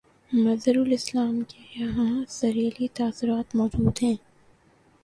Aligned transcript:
مظہر 0.31 0.77
الاسلام 0.77 1.39
کے 1.49 1.83
ہاں 1.85 2.23
سرئیلی 2.29 2.87
تاثرات 2.93 3.55
موجود 3.55 4.03
ہیں 4.03 4.15